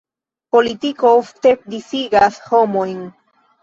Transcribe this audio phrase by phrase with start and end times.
[0.55, 3.03] Politiko ofte disigas homojn.